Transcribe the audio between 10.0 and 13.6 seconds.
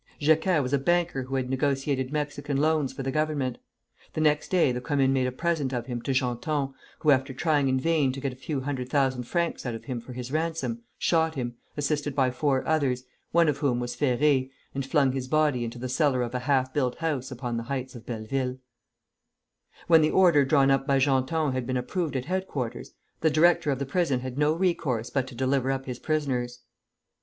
for his ransom, shot him, assisted by four others, one of